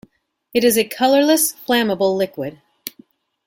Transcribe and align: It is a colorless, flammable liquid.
It 0.51 0.63
is 0.63 0.79
a 0.79 0.83
colorless, 0.83 1.53
flammable 1.53 2.17
liquid. 2.17 2.59